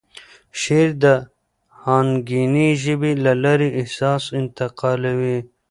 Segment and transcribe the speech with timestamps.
[0.61, 1.05] شعر د
[1.95, 5.37] آهنګینې ژبې له لارې احساس انتقالوي.